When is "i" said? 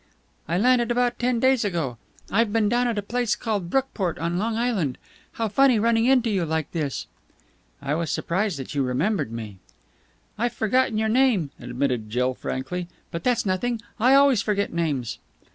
0.47-0.57, 7.83-7.93, 13.99-14.15